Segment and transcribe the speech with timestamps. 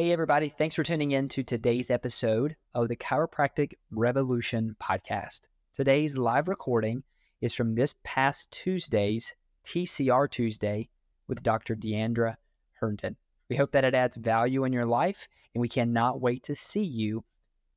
[0.00, 0.48] Hey, everybody.
[0.48, 5.42] Thanks for tuning in to today's episode of the Chiropractic Revolution podcast.
[5.74, 7.02] Today's live recording
[7.42, 9.34] is from this past Tuesday's
[9.66, 10.88] TCR Tuesday
[11.28, 11.76] with Dr.
[11.76, 12.36] Deandra
[12.80, 13.14] Herndon.
[13.50, 16.82] We hope that it adds value in your life, and we cannot wait to see
[16.82, 17.22] you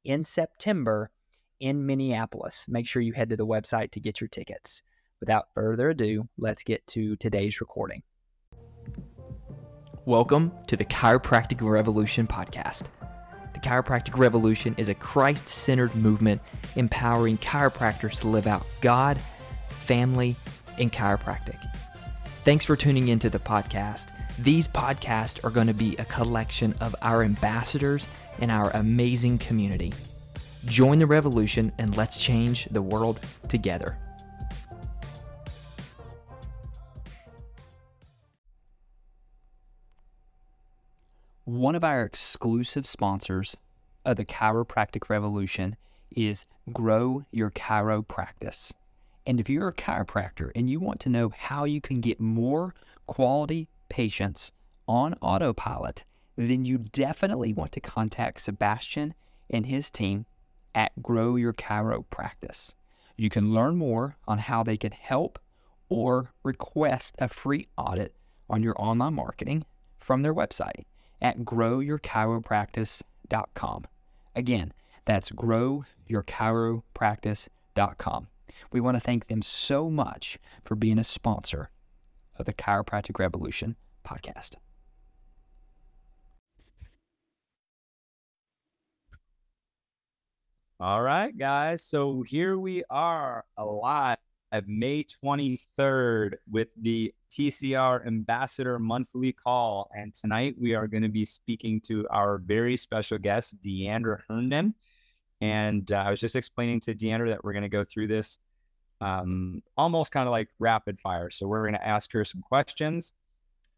[0.05, 1.11] in September
[1.59, 2.67] in Minneapolis.
[2.69, 4.81] Make sure you head to the website to get your tickets.
[5.19, 8.01] Without further ado, let's get to today's recording.
[10.05, 12.87] Welcome to the Chiropractic Revolution podcast.
[13.53, 16.41] The Chiropractic Revolution is a Christ centered movement
[16.75, 19.17] empowering chiropractors to live out God,
[19.69, 20.35] family,
[20.77, 21.55] and chiropractic.
[22.43, 24.09] Thanks for tuning into the podcast.
[24.39, 29.93] These podcasts are going to be a collection of our ambassadors and our amazing community.
[30.65, 33.97] Join the revolution and let's change the world together.
[41.63, 43.55] One of our exclusive sponsors
[44.03, 45.77] of the Chiropractic Revolution
[46.13, 48.73] is Grow Your Chiro Practice.
[49.25, 52.75] And if you're a chiropractor and you want to know how you can get more
[53.07, 54.51] quality patients
[54.89, 56.03] on autopilot,
[56.35, 59.13] then you definitely want to contact Sebastian
[59.49, 60.25] and his team
[60.75, 62.75] at Grow Your Chiro Practice.
[63.15, 65.39] You can learn more on how they can help
[65.87, 68.13] or request a free audit
[68.49, 69.63] on your online marketing
[69.97, 70.83] from their website
[71.21, 73.85] at growyourchiropractice.com.
[74.35, 74.73] Again,
[75.05, 78.27] that's growyourchiropractice.com.
[78.71, 81.69] We want to thank them so much for being a sponsor
[82.37, 83.75] of the Chiropractic Revolution
[84.05, 84.55] podcast.
[90.79, 91.81] All right, guys.
[91.81, 94.17] So here we are alive
[94.53, 99.89] of May 23rd with the TCR Ambassador Monthly Call.
[99.97, 104.75] And tonight we are going to be speaking to our very special guest, Deandra Herndon.
[105.41, 108.37] And uh, I was just explaining to Deandra that we're going to go through this
[109.01, 111.31] um, almost kind of like rapid fire.
[111.31, 113.13] So we're going to ask her some questions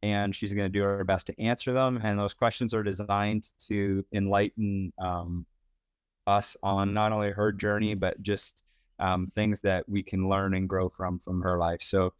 [0.04, 2.02] and she's going to do her best to answer them.
[2.04, 5.46] And those questions are designed to enlighten um,
[6.28, 8.65] us on not only her journey, but just
[9.00, 11.82] um, things that we can learn and grow from from her life.
[11.82, 12.14] So,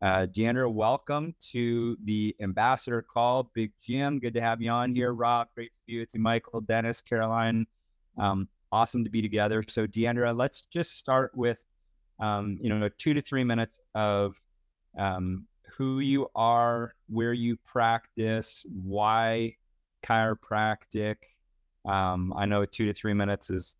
[0.00, 3.50] uh, Deandra, welcome to the Ambassador Call.
[3.54, 5.12] Big Jim, good to have you on here.
[5.12, 6.20] Rob, great to be with you.
[6.20, 7.66] Michael, Dennis, Caroline,
[8.18, 9.64] um, awesome to be together.
[9.68, 11.62] So, Deandra, let's just start with,
[12.20, 14.40] um, you know, two to three minutes of
[14.98, 19.56] um, who you are, where you practice, why
[20.02, 21.16] chiropractic.
[21.84, 23.76] Um, I know two to three minutes is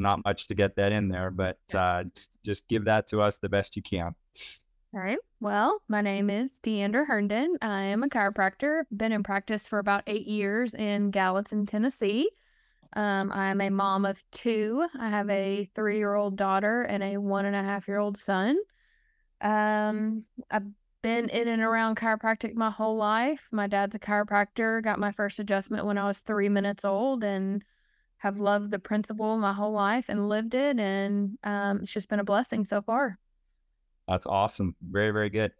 [0.00, 2.04] not much to get that in there, but uh,
[2.44, 4.14] just give that to us the best you can.
[4.92, 5.18] All right.
[5.38, 7.56] Well, my name is Deandra Herndon.
[7.62, 8.82] I am a chiropractor.
[8.96, 12.30] Been in practice for about eight years in Gallatin, Tennessee.
[12.94, 14.84] Um, I'm a mom of two.
[14.98, 18.16] I have a three year old daughter and a one and a half year old
[18.16, 18.58] son.
[19.40, 20.66] Um, I've
[21.02, 23.46] been in and around chiropractic my whole life.
[23.52, 24.82] My dad's a chiropractor.
[24.82, 27.64] Got my first adjustment when I was three minutes old and
[28.20, 30.78] have loved the principle my whole life and lived it.
[30.78, 33.18] And um, it's just been a blessing so far.
[34.06, 34.76] That's awesome.
[34.90, 35.52] Very, very good.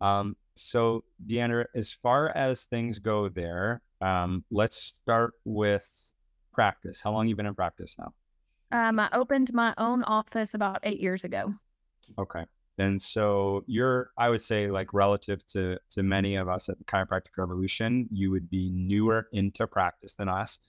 [0.00, 5.86] Um, so, Deandra, as far as things go there, um, let's start with
[6.54, 7.02] practice.
[7.02, 8.14] How long you been in practice now?
[8.72, 11.52] Um, I opened my own office about eight years ago.
[12.18, 12.44] Okay.
[12.78, 16.84] And so you're, I would say, like relative to to many of us at the
[16.84, 20.60] Chiropractic Revolution, you would be newer into practice than us.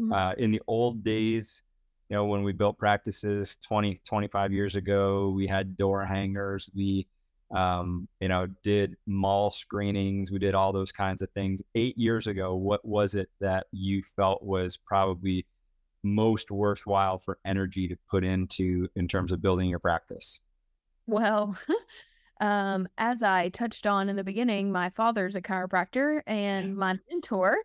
[0.00, 0.12] Mm-hmm.
[0.12, 1.62] Uh, in the old days,
[2.08, 6.70] you know, when we built practices 20, 25 years ago, we had door hangers.
[6.74, 7.06] We,
[7.54, 10.30] um, you know, did mall screenings.
[10.30, 11.62] We did all those kinds of things.
[11.74, 15.46] Eight years ago, what was it that you felt was probably
[16.02, 20.40] most worthwhile for energy to put into in terms of building your practice?
[21.06, 21.56] Well,
[22.40, 27.56] um, as I touched on in the beginning, my father's a chiropractor and my mentor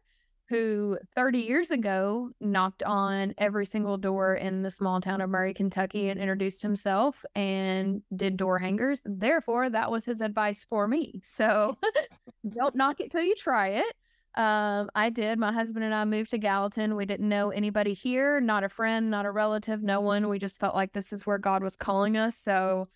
[0.50, 5.54] who 30 years ago knocked on every single door in the small town of Murray,
[5.54, 9.01] Kentucky, and introduced himself and did door hangers.
[9.06, 11.21] Therefore, that was his advice for me.
[11.24, 11.77] So
[12.50, 13.94] don't knock it till you try it.
[14.36, 15.39] Um, I did.
[15.39, 16.95] My husband and I moved to Gallatin.
[16.95, 20.30] We didn't know anybody here, not a friend, not a relative, no one.
[20.30, 22.38] We just felt like this is where God was calling us.
[22.38, 22.88] So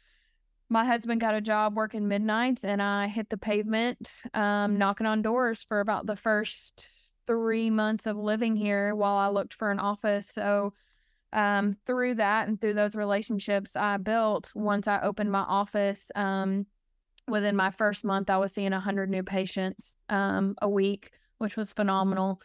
[0.70, 5.22] my husband got a job working midnights and I hit the pavement, um, knocking on
[5.22, 6.88] doors for about the first
[7.28, 10.28] three months of living here while I looked for an office.
[10.28, 10.74] So,
[11.34, 16.66] um, through that and through those relationships I built, once I opened my office, um,
[17.28, 21.74] within my first month, I was seeing 100 new patients um, a week, which was
[21.74, 22.42] phenomenal.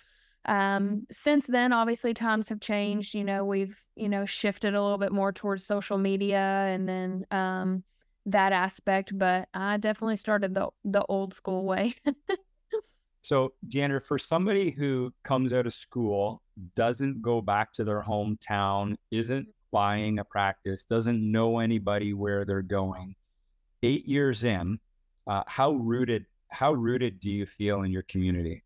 [0.46, 3.14] Um, since then, obviously, times have changed.
[3.14, 7.26] You know, we've you know shifted a little bit more towards social media and then
[7.30, 7.84] um,
[8.26, 9.16] that aspect.
[9.16, 11.94] But I definitely started the the old school way.
[13.26, 16.44] so, Deandra, for somebody who comes out of school,
[16.76, 22.62] doesn't go back to their hometown, isn't buying a practice, doesn't know anybody where they're
[22.62, 23.16] going,
[23.82, 24.78] eight years in,
[25.26, 28.62] uh, how rooted how rooted do you feel in your community?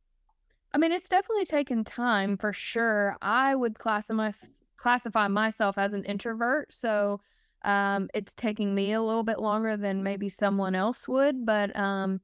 [0.75, 3.17] I mean, it's definitely taken time for sure.
[3.23, 4.31] I would classify
[4.77, 7.23] classify myself as an introvert, so
[7.65, 11.47] um, it's taking me a little bit longer than maybe someone else would.
[11.47, 12.21] But um,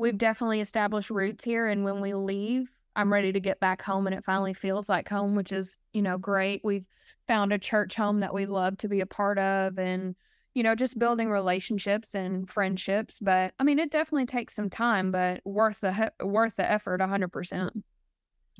[0.00, 4.06] we've definitely established roots here, and when we leave, I'm ready to get back home,
[4.06, 6.62] and it finally feels like home, which is you know great.
[6.64, 6.86] We've
[7.28, 10.16] found a church home that we love to be a part of, and
[10.54, 13.18] you know, just building relationships and friendships.
[13.20, 17.28] But I mean, it definitely takes some time, but worth the worth the effort, hundred
[17.28, 17.72] percent.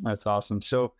[0.02, 0.62] That's awesome.
[0.62, 0.92] So,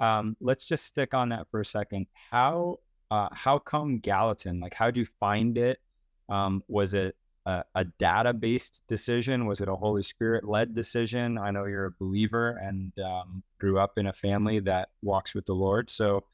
[0.00, 2.06] um, let's just stick on that for a second.
[2.30, 2.76] How
[3.10, 4.60] uh, how come Gallatin?
[4.60, 5.78] Like, how did you find it?
[6.28, 7.16] Um, was it
[7.46, 9.46] a, a data based decision?
[9.46, 11.38] Was it a Holy Spirit led decision?
[11.38, 15.46] I know you're a believer and um, grew up in a family that walks with
[15.46, 15.88] the Lord.
[15.88, 16.24] So,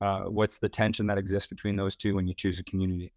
[0.00, 3.12] uh, what's the tension that exists between those two when you choose a community?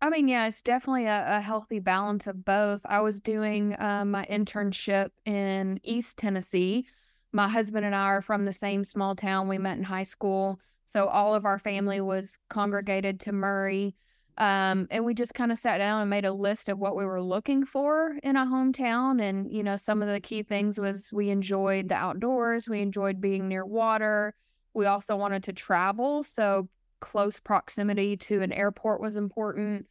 [0.00, 2.80] I mean, yeah, it's definitely a, a healthy balance of both.
[2.86, 6.86] I was doing uh, my internship in East Tennessee.
[7.32, 9.48] My husband and I are from the same small town.
[9.48, 10.58] We met in high school.
[10.86, 13.94] So all of our family was congregated to Murray.
[14.40, 17.04] Um, and we just kind of sat down and made a list of what we
[17.04, 19.20] were looking for in a hometown.
[19.20, 23.20] And, you know, some of the key things was we enjoyed the outdoors, we enjoyed
[23.20, 24.34] being near water.
[24.72, 26.22] We also wanted to travel.
[26.22, 26.70] So
[27.00, 29.86] close proximity to an airport was important.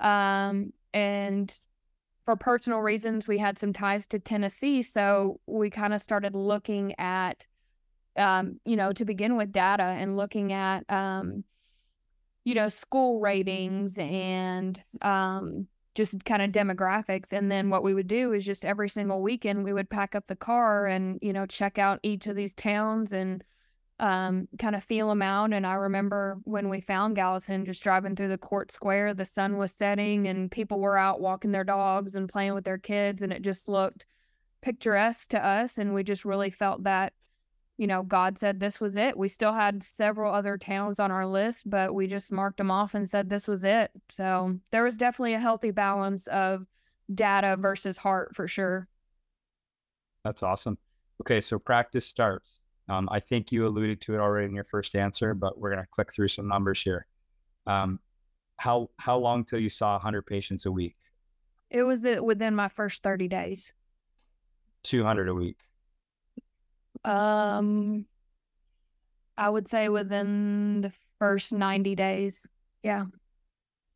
[0.00, 1.54] Um, and
[2.24, 4.82] for personal reasons, we had some ties to Tennessee.
[4.82, 7.46] So we kind of started looking at,
[8.16, 11.44] um, you know, to begin with data and looking at, um,
[12.44, 17.32] you know, school ratings and um, just kind of demographics.
[17.32, 20.26] And then what we would do is just every single weekend, we would pack up
[20.26, 23.44] the car and, you know, check out each of these towns and
[24.00, 25.52] um, kind of feel them out.
[25.52, 29.58] And I remember when we found Gallatin, just driving through the court square, the sun
[29.58, 33.22] was setting and people were out walking their dogs and playing with their kids.
[33.22, 34.06] And it just looked
[34.62, 35.78] picturesque to us.
[35.78, 37.12] And we just really felt that,
[37.78, 39.16] you know, God said this was it.
[39.16, 42.94] We still had several other towns on our list, but we just marked them off
[42.94, 43.90] and said this was it.
[44.10, 46.66] So there was definitely a healthy balance of
[47.14, 48.88] data versus heart for sure.
[50.24, 50.78] That's awesome.
[51.22, 52.60] Okay, so practice starts.
[52.88, 55.82] Um, I think you alluded to it already in your first answer, but we're going
[55.82, 57.06] to click through some numbers here.
[57.66, 58.00] Um,
[58.56, 60.96] how how long till you saw 100 patients a week?
[61.70, 63.72] It was within my first 30 days.
[64.84, 65.56] 200 a week.
[67.04, 68.06] Um,
[69.36, 72.46] I would say within the first 90 days.
[72.82, 73.04] Yeah.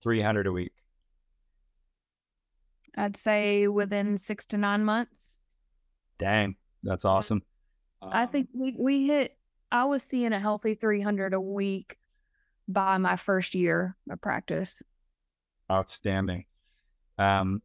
[0.03, 0.73] 300 a week.
[2.97, 5.37] I'd say within six to nine months.
[6.19, 7.43] Dang, that's awesome.
[8.01, 9.37] I um, think we we hit.
[9.71, 11.99] I was seeing a healthy 300 a week
[12.69, 14.83] by my first year of practice.
[15.71, 16.45] Outstanding.
[17.19, 17.61] Um,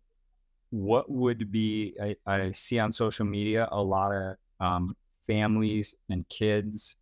[0.71, 1.95] what would be?
[2.01, 4.95] I, I see on social media a lot of um,
[5.31, 6.97] families and kids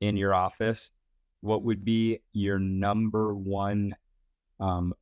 [0.00, 0.92] in your office.
[1.40, 3.96] What would be your number one
[4.60, 4.94] um,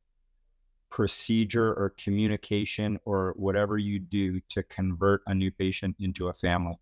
[0.89, 6.75] procedure or communication or whatever you do to convert a new patient into a family?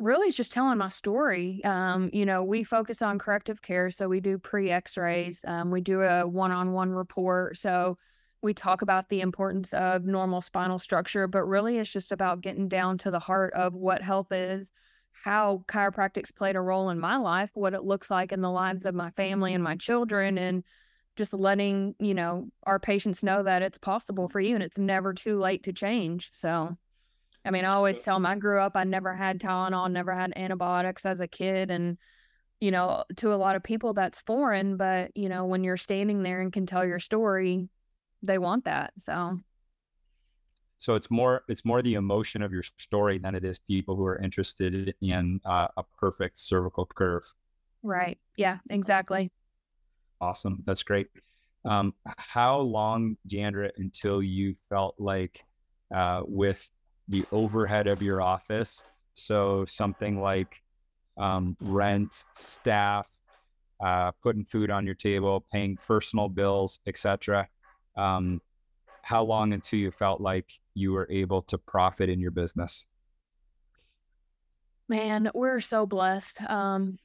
[0.00, 1.62] really it's just telling my story.
[1.64, 5.70] Um, you know, we focus on corrective care, so we do pre X rays, um,
[5.70, 7.56] we do a one on one report.
[7.56, 7.96] So
[8.44, 12.68] we talk about the importance of normal spinal structure, but really it's just about getting
[12.68, 14.70] down to the heart of what health is,
[15.12, 18.84] how chiropractic's played a role in my life, what it looks like in the lives
[18.84, 20.62] of my family and my children, and
[21.16, 25.14] just letting, you know, our patients know that it's possible for you and it's never
[25.14, 26.30] too late to change.
[26.32, 26.76] So
[27.44, 30.32] I mean, I always tell them I grew up, I never had Tylenol, never had
[30.34, 31.70] antibiotics as a kid.
[31.70, 31.98] And,
[32.60, 34.78] you know, to a lot of people, that's foreign.
[34.78, 37.68] But, you know, when you're standing there and can tell your story,
[38.24, 38.92] they want that.
[38.98, 39.38] So,
[40.78, 44.04] so it's more it's more the emotion of your story than it is people who
[44.04, 47.24] are interested in uh, a perfect cervical curve.
[47.82, 48.18] Right.
[48.36, 48.58] Yeah.
[48.70, 49.30] Exactly.
[50.20, 50.62] Awesome.
[50.64, 51.08] That's great.
[51.66, 55.44] Um, how long, Deandra, until you felt like
[55.94, 56.68] uh, with
[57.08, 58.84] the overhead of your office.
[59.14, 60.62] So something like
[61.18, 63.10] um, rent, staff,
[63.84, 67.48] uh, putting food on your table, paying personal bills, etc.
[67.96, 68.40] Um,
[69.02, 72.86] how long until you felt like you were able to profit in your business?
[74.88, 76.42] Man, we're so blessed.
[76.48, 76.98] Um,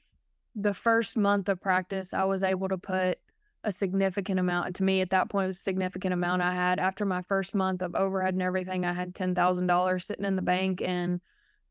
[0.55, 3.19] the first month of practice, I was able to put
[3.63, 4.75] a significant amount.
[4.77, 6.79] To me, at that point, it was a significant amount I had.
[6.79, 10.35] After my first month of overhead and everything, I had ten thousand dollars sitting in
[10.35, 11.21] the bank, and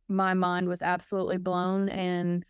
[0.09, 1.89] my mind was absolutely blown.
[1.89, 2.45] And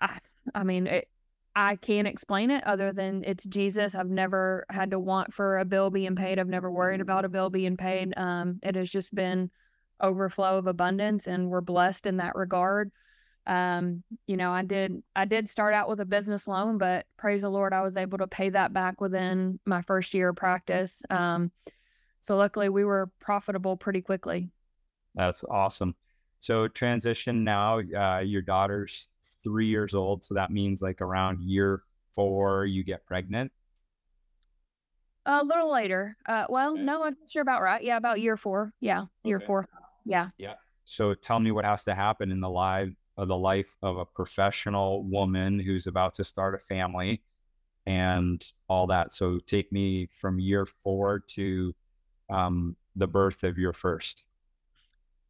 [0.00, 0.18] I,
[0.54, 1.08] I mean, it,
[1.54, 3.94] I can't explain it other than it's Jesus.
[3.94, 6.38] I've never had to want for a bill being paid.
[6.38, 8.14] I've never worried about a bill being paid.
[8.16, 9.50] Um, it has just been
[10.00, 12.90] overflow of abundance, and we're blessed in that regard
[13.46, 17.40] um you know i did i did start out with a business loan but praise
[17.40, 21.02] the lord i was able to pay that back within my first year of practice
[21.10, 21.50] um
[22.20, 24.48] so luckily we were profitable pretty quickly
[25.16, 25.92] that's awesome
[26.38, 29.08] so transition now uh, your daughter's
[29.42, 31.82] three years old so that means like around year
[32.14, 33.50] four you get pregnant
[35.26, 36.82] a little later uh well okay.
[36.82, 39.46] no i'm sure about right yeah about year four yeah year okay.
[39.46, 39.68] four
[40.04, 43.76] yeah yeah so tell me what has to happen in the life of the life
[43.82, 47.22] of a professional woman who's about to start a family
[47.86, 49.12] and all that.
[49.12, 51.74] So take me from year four to
[52.30, 54.24] um, the birth of your first.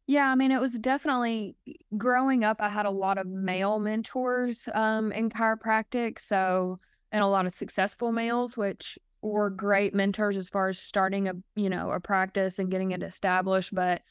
[0.05, 1.55] Yeah, I mean, it was definitely
[1.97, 2.57] growing up.
[2.59, 6.79] I had a lot of male mentors um, in chiropractic, so
[7.11, 11.33] and a lot of successful males, which were great mentors as far as starting a
[11.55, 13.73] you know a practice and getting it established.
[13.73, 14.01] But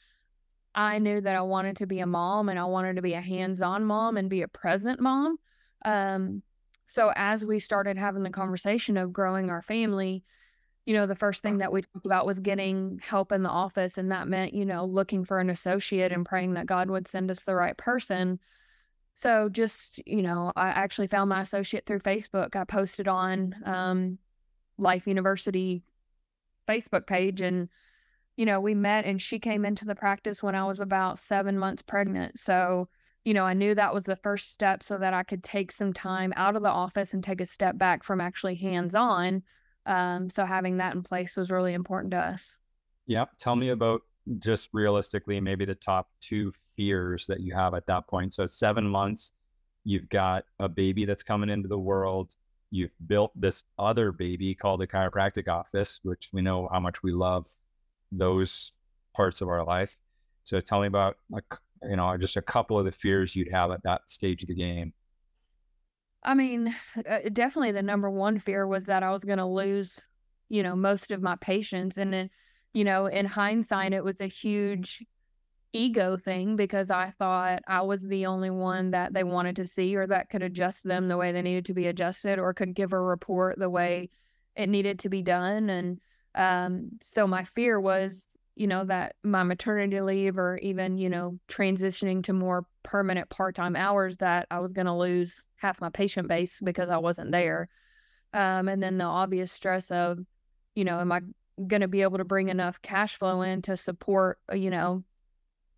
[0.73, 3.21] I knew that I wanted to be a mom and I wanted to be a
[3.21, 5.37] hands-on mom and be a present mom.
[5.85, 6.41] Um,
[6.85, 10.23] so as we started having the conversation of growing our family,
[10.85, 13.97] you know, the first thing that we talked about was getting help in the office,
[13.97, 17.31] and that meant, you know, looking for an associate and praying that God would send
[17.31, 18.39] us the right person.
[19.15, 22.55] So just, you know, I actually found my associate through Facebook.
[22.55, 24.17] I posted on um,
[24.77, 25.83] Life University
[26.67, 27.69] Facebook page and
[28.35, 31.57] you know, we met and she came into the practice when I was about seven
[31.57, 32.39] months pregnant.
[32.39, 32.89] So,
[33.25, 35.93] you know, I knew that was the first step so that I could take some
[35.93, 39.43] time out of the office and take a step back from actually hands on.
[39.85, 42.57] Um, so having that in place was really important to us.
[43.05, 43.25] Yeah.
[43.37, 44.01] Tell me about
[44.39, 48.33] just realistically, maybe the top two fears that you have at that point.
[48.33, 49.33] So seven months,
[49.83, 52.35] you've got a baby that's coming into the world.
[52.71, 57.11] You've built this other baby called the chiropractic office, which we know how much we
[57.11, 57.47] love
[58.11, 58.71] those
[59.13, 59.97] parts of our life.
[60.43, 61.45] So tell me about like
[61.83, 64.55] you know just a couple of the fears you'd have at that stage of the
[64.55, 64.93] game.
[66.23, 66.73] I mean,
[67.07, 69.99] uh, definitely the number one fear was that I was going to lose,
[70.49, 72.29] you know, most of my patients, and then,
[72.73, 75.03] you know, in hindsight, it was a huge
[75.73, 79.95] ego thing because I thought I was the only one that they wanted to see
[79.95, 82.93] or that could adjust them the way they needed to be adjusted or could give
[82.93, 84.09] a report the way
[84.55, 85.69] it needed to be done.
[85.71, 85.99] And
[86.35, 91.39] um, so my fear was, you know, that my maternity leave or even, you know,
[91.47, 95.89] transitioning to more permanent part time hours that I was going to lose half my
[95.89, 97.69] patient base because I wasn't there.
[98.33, 100.19] Um, and then the obvious stress of,
[100.75, 101.21] you know, am I
[101.67, 105.03] going to be able to bring enough cash flow in to support, uh, you know,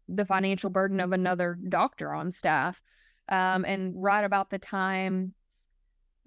[0.07, 2.81] the financial burden of another doctor on staff?
[3.27, 5.33] Um, and right about the time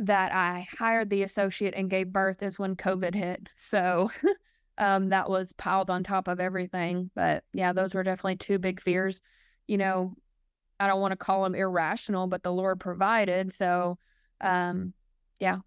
[0.01, 3.49] that I hired the associate and gave birth is when COVID hit.
[3.57, 4.11] So
[4.79, 7.11] um, that was piled on top of everything.
[7.15, 9.21] But yeah, those were definitely two big fears.
[9.67, 10.15] You know,
[10.81, 13.53] I don't want to call them irrational, but the Lord provided.
[13.53, 13.99] So
[14.41, 14.93] um,
[15.41, 15.59] yeah.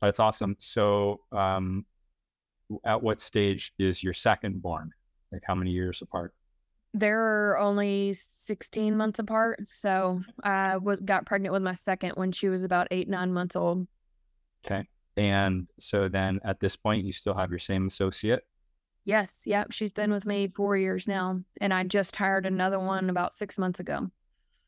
[0.00, 0.56] That's awesome.
[0.58, 1.86] So um,
[2.84, 4.90] at what stage is your second born?
[5.30, 6.34] Like how many years apart?
[6.94, 9.60] they're only 16 months apart.
[9.72, 13.56] So I was got pregnant with my second when she was about eight, nine months
[13.56, 13.86] old.
[14.64, 14.86] Okay.
[15.16, 18.42] And so then at this point, you still have your same associate?
[19.04, 19.42] Yes.
[19.44, 19.72] Yep.
[19.72, 21.40] She's been with me four years now.
[21.60, 24.10] And I just hired another one about six months ago.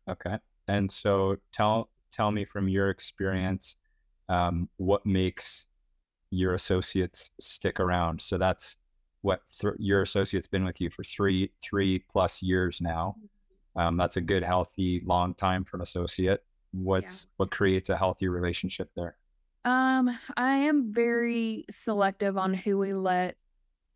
[0.09, 0.37] Okay.
[0.69, 3.77] And so tell tell me from your experience,
[4.29, 5.67] um, what makes
[6.31, 8.21] your associates stick around?
[8.21, 8.77] So that's
[9.23, 13.17] what th- your associate's been with you for three three plus years now.
[13.77, 16.45] Um, that's a good, healthy, long time for an associate.
[16.73, 17.31] What's yeah.
[17.37, 19.17] what creates a healthy relationship there?
[19.65, 23.37] Um, I am very selective on who we let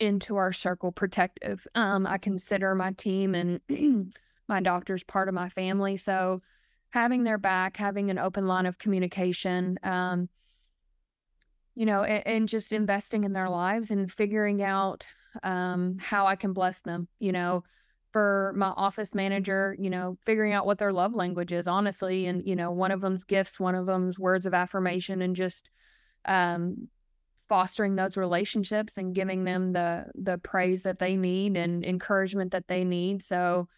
[0.01, 1.67] into our circle protective.
[1.75, 3.61] Um, I consider my team and
[4.49, 5.97] my doctors part of my family.
[5.97, 6.43] So
[6.91, 10.29] having their back, having an open line of communication, um,
[11.75, 15.07] you know, and, and, just investing in their lives and figuring out
[15.43, 17.63] um, how I can bless them, you know,
[18.13, 22.27] for my office manager, you know, figuring out what their love language is, honestly.
[22.27, 25.69] And, you know, one of them's gifts, one of them's words of affirmation, and just
[26.25, 26.89] um,
[27.49, 32.69] fostering those relationships and giving them the the praise that they need and encouragement that
[32.69, 33.23] they need.
[33.23, 33.69] So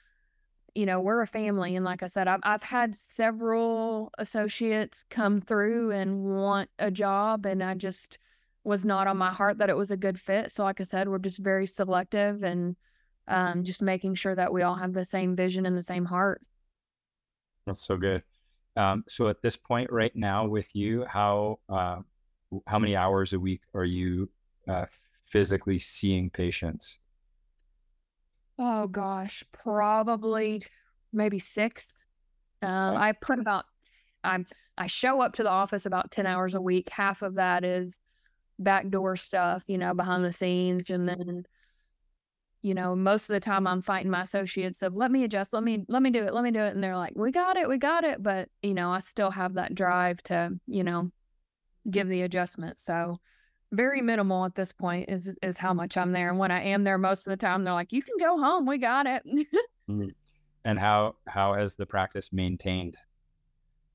[0.74, 1.76] you know, we're a family.
[1.76, 7.46] And like I said, I've, I've had several associates come through and want a job,
[7.46, 8.18] and I just
[8.62, 10.52] was not on my heart that it was a good fit.
[10.52, 12.76] So, like I said, we're just very selective and
[13.26, 16.42] um, just making sure that we all have the same vision and the same heart.
[17.66, 18.22] That's so good.
[18.76, 21.98] Um, so at this point right now with you, how uh,
[22.66, 24.28] how many hours a week are you
[24.68, 24.86] uh,
[25.24, 26.98] physically seeing patients?
[28.58, 30.62] Oh gosh, probably
[31.12, 32.04] maybe six.
[32.62, 32.96] Um, Okay.
[32.96, 33.66] I put about
[34.24, 34.46] I'm
[34.78, 36.90] I show up to the office about ten hours a week.
[36.90, 37.98] Half of that is
[38.58, 41.46] backdoor stuff, you know, behind the scenes, and then
[42.62, 45.62] you know most of the time I'm fighting my associates of let me adjust, let
[45.62, 47.68] me let me do it, let me do it, and they're like, we got it,
[47.68, 51.10] we got it, but you know I still have that drive to you know
[51.90, 52.80] give the adjustment.
[52.80, 53.18] So
[53.72, 56.28] very minimal at this point is is how much I'm there.
[56.30, 58.66] And when I am there most of the time, they're like, "You can go home.
[58.66, 59.22] We got it."
[59.90, 60.10] Mm-hmm.
[60.64, 62.96] And how how has the practice maintained?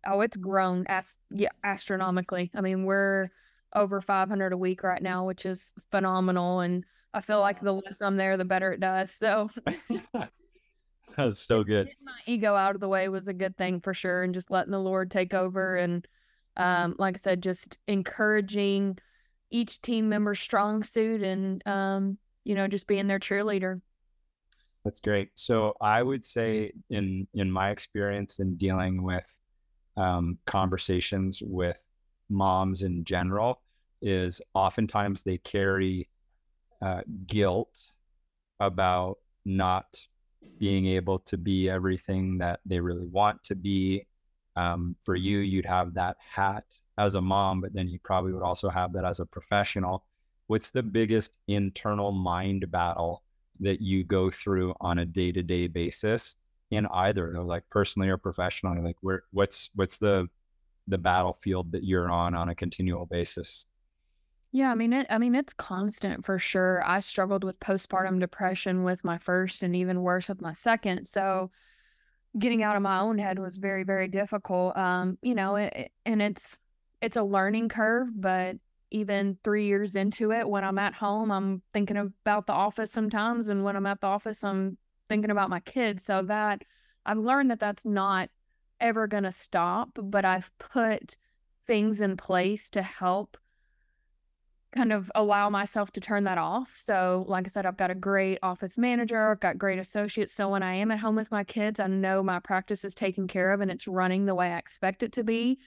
[0.07, 2.51] oh, it's grown as yeah astronomically.
[2.55, 3.29] I mean, we're
[3.73, 6.59] over 500 a week right now, which is phenomenal.
[6.61, 9.11] And I feel like the less I'm there, the better it does.
[9.11, 9.49] So
[11.15, 11.87] That's so good.
[11.87, 14.51] getting my ego out of the way was a good thing for sure, and just
[14.51, 15.75] letting the Lord take over.
[15.75, 16.05] And
[16.57, 18.97] um, like I said, just encouraging
[19.51, 23.81] each team member's strong suit, and um, you know, just being their cheerleader.
[24.83, 25.29] That's great.
[25.35, 29.39] So I would say in in my experience in dealing with
[29.97, 31.83] um, conversations with
[32.29, 33.61] moms in general
[34.01, 36.07] is oftentimes they carry
[36.81, 37.91] uh, guilt
[38.59, 39.85] about not
[40.59, 44.05] being able to be everything that they really want to be.
[44.55, 46.65] Um, for you, you'd have that hat
[46.97, 50.05] as a mom, but then you probably would also have that as a professional.
[50.47, 53.23] What's the biggest internal mind battle
[53.59, 56.35] that you go through on a day to day basis
[56.71, 58.81] in either, like personally or professionally?
[58.81, 60.27] Like, where what's what's the
[60.87, 63.65] the battlefield that you're on on a continual basis?
[64.51, 66.81] Yeah, I mean it I mean it's constant for sure.
[66.85, 71.05] I struggled with postpartum depression with my first and even worse with my second.
[71.07, 71.51] So
[72.37, 74.75] getting out of my own head was very very difficult.
[74.77, 76.59] Um, you know, it, and it's
[77.01, 78.57] it's a learning curve, but
[78.91, 83.47] even 3 years into it when I'm at home, I'm thinking about the office sometimes
[83.49, 84.77] and when I'm at the office, I'm
[85.09, 86.03] thinking about my kids.
[86.03, 86.63] So that
[87.05, 88.29] I've learned that that's not
[88.79, 91.17] ever going to stop, but I've put
[91.65, 93.37] things in place to help
[94.75, 96.75] kind of allow myself to turn that off.
[96.77, 100.33] So, like I said, I've got a great office manager, I've got great associates.
[100.33, 103.27] So, when I am at home with my kids, I know my practice is taken
[103.27, 105.59] care of and it's running the way I expect it to be.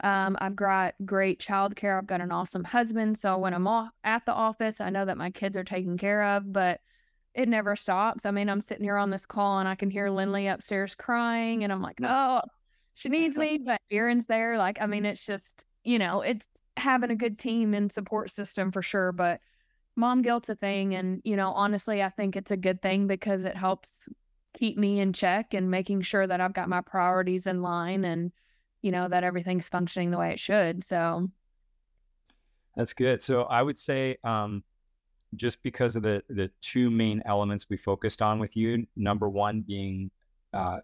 [0.00, 1.96] Um, I've got great childcare.
[1.96, 3.18] I've got an awesome husband.
[3.18, 6.22] So, when I'm off at the office, I know that my kids are taken care
[6.22, 6.80] of, but
[7.34, 8.26] it never stops.
[8.26, 11.62] I mean, I'm sitting here on this call and I can hear Lindley upstairs crying,
[11.62, 12.40] and I'm like, oh,
[12.94, 14.58] she needs me, but Aaron's there.
[14.58, 16.46] Like, I mean, it's just, you know, it's
[16.76, 19.12] having a good team and support system for sure.
[19.12, 19.40] But
[19.96, 20.94] mom guilt's a thing.
[20.94, 24.08] And, you know, honestly, I think it's a good thing because it helps
[24.58, 28.32] keep me in check and making sure that I've got my priorities in line and,
[28.82, 30.84] you know, that everything's functioning the way it should.
[30.84, 31.28] So,
[32.76, 33.22] That's good.
[33.22, 34.62] So I would say, um,
[35.34, 39.62] just because of the the two main elements we focused on with you, number one
[39.62, 40.10] being
[40.52, 40.78] uh,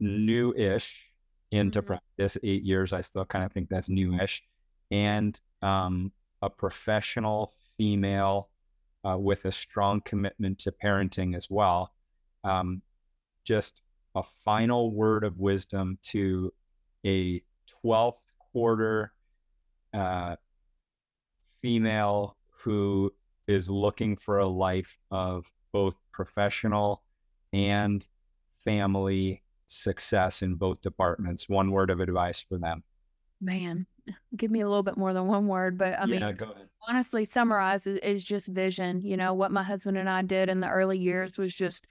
[0.00, 1.12] new-ish
[1.50, 1.86] into Mhm.
[1.86, 2.92] practice, eight years.
[2.92, 4.44] I still kind of think that's newish,
[4.90, 8.50] and um, a professional female
[9.04, 11.92] uh, with a strong commitment to parenting as well.
[12.44, 12.82] Um,
[13.44, 13.80] just
[14.14, 16.52] a final word of wisdom to
[17.04, 17.42] a
[17.84, 18.14] 12th
[18.52, 19.12] quarter
[19.94, 20.36] uh,
[21.60, 23.12] female who
[23.46, 27.02] is looking for a life of both professional
[27.52, 28.06] and
[28.58, 31.48] family success in both departments.
[31.48, 32.82] One word of advice for them.
[33.40, 33.86] Man,
[34.36, 35.78] give me a little bit more than one word.
[35.78, 36.68] But I mean, yeah, ahead.
[36.88, 40.60] honestly summarize is, is just vision you know what my husband and i did in
[40.60, 41.86] the early years was just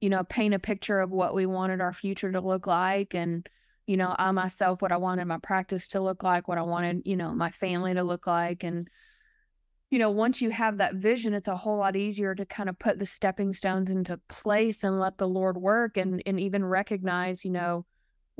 [0.00, 3.48] you know paint a picture of what we wanted our future to look like and
[3.86, 7.02] you know i myself what i wanted my practice to look like what i wanted
[7.04, 8.88] you know my family to look like and
[9.90, 12.78] you know once you have that vision it's a whole lot easier to kind of
[12.78, 17.44] put the stepping stones into place and let the lord work and and even recognize
[17.44, 17.84] you know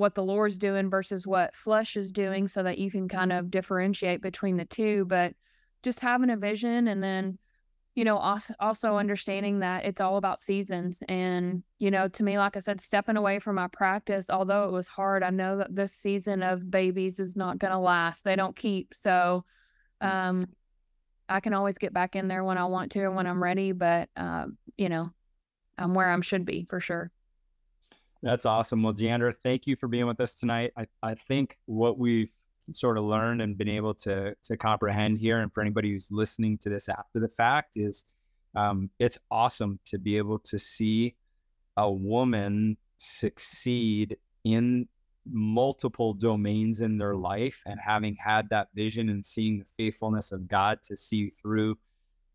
[0.00, 3.50] what the lord's doing versus what flesh is doing so that you can kind of
[3.50, 5.34] differentiate between the two but
[5.82, 7.38] just having a vision and then
[7.94, 11.02] you know also, also understanding that it's all about seasons.
[11.08, 14.72] And you know to me like i said stepping away from my practice although it
[14.72, 18.24] was hard i know that this season of babies is not going to last.
[18.24, 18.94] They don't keep.
[18.94, 19.44] So
[20.00, 20.48] um
[21.28, 23.72] i can always get back in there when i want to and when i'm ready
[23.72, 24.46] but uh,
[24.78, 25.10] you know
[25.76, 27.10] i'm where i should be for sure
[28.22, 28.83] That's awesome.
[28.83, 30.72] Well, Deandra, thank you for being with us tonight.
[30.76, 32.30] I, I think what we've
[32.72, 36.59] sort of learned and been able to to comprehend here, and for anybody who's listening
[36.59, 38.04] to this after the fact, is
[38.54, 41.16] um, it's awesome to be able to see
[41.76, 44.87] a woman succeed in
[45.26, 50.46] multiple domains in their life and having had that vision and seeing the faithfulness of
[50.48, 51.78] God to see through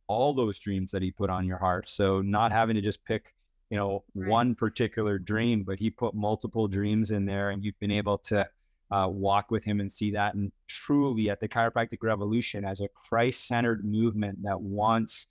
[0.08, 1.90] all those dreams that he put on your heart.
[1.90, 3.35] So not having to just pick,
[3.70, 4.30] you know, right.
[4.30, 8.48] one particular dream, but he put multiple dreams in there and you've been able to
[8.92, 10.36] uh, walk with him and see that.
[10.36, 15.28] And truly at the chiropractic revolution as a Christ centered movement that wants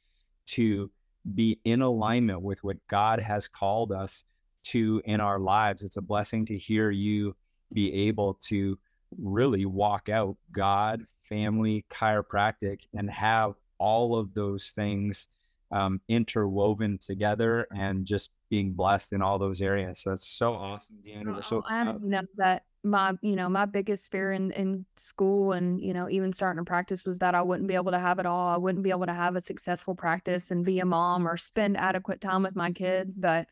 [0.47, 0.91] to
[1.35, 4.25] be in alignment with what God has called us
[4.65, 5.83] to in our lives.
[5.83, 7.35] It's a blessing to hear you
[7.73, 8.79] be able to
[9.19, 15.29] really walk out God, family, chiropractic, and have all of those things
[15.75, 19.99] um, interwoven together and just being blessed in all those areas.
[19.99, 21.35] So it's so awesome, Deanna.
[21.35, 25.81] We're so I know that my, you know, my biggest fear in, in school and,
[25.81, 28.27] you know, even starting to practice was that I wouldn't be able to have it
[28.27, 28.49] all.
[28.49, 31.77] I wouldn't be able to have a successful practice and be a mom or spend
[31.77, 33.17] adequate time with my kids.
[33.17, 33.49] But,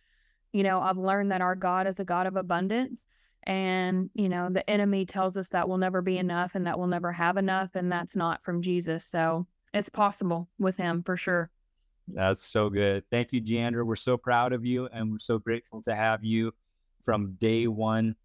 [0.53, 3.05] you know, I've learned that our God is a God of abundance
[3.45, 6.87] and, you know, the enemy tells us that we'll never be enough and that we'll
[6.87, 7.71] never have enough.
[7.75, 9.05] And that's not from Jesus.
[9.05, 11.51] So it's possible with him for sure.
[12.09, 13.05] That's so good.
[13.11, 13.85] Thank you, Deandra.
[13.85, 16.53] We're so proud of you and we're so grateful to have you
[17.03, 18.17] from day one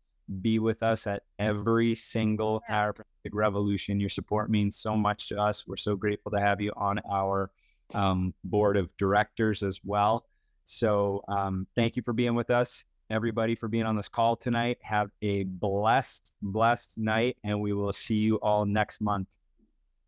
[0.42, 4.00] be with us at every single chiropractic revolution.
[4.00, 5.66] Your support means so much to us.
[5.66, 7.50] We're so grateful to have you on our
[7.94, 10.26] um, board of directors as well.
[10.66, 14.78] So um, thank you for being with us everybody for being on this call tonight.
[14.82, 19.28] Have a blessed, blessed night, and we will see you all next month.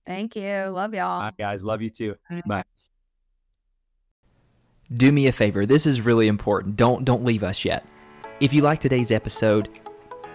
[0.05, 0.65] Thank you.
[0.65, 1.19] Love y'all.
[1.19, 1.63] Bye, guys.
[1.63, 2.15] Love you too.
[2.45, 2.63] Bye.
[4.95, 5.65] Do me a favor.
[5.65, 6.75] This is really important.
[6.75, 7.85] Don't don't leave us yet.
[8.39, 9.79] If you like today's episode,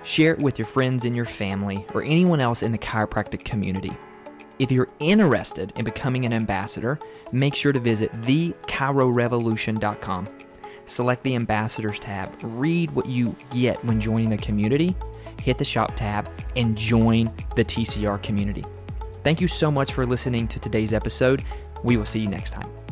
[0.03, 3.93] share it with your friends and your family or anyone else in the chiropractic community.
[4.59, 6.99] If you're interested in becoming an ambassador,
[7.33, 10.29] make sure to visit thechirorevolution.com
[10.87, 14.95] select the Ambassadors tab, read what you get when joining the community,
[15.43, 18.65] hit the Shop tab, and join the TCR community.
[19.23, 21.45] Thank you so much for listening to today's episode.
[21.83, 22.84] We will see you next time.